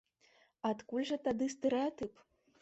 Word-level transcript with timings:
Адкуль 0.69 1.05
жа 1.11 1.19
тады 1.27 1.51
стэрэатып? 1.55 2.25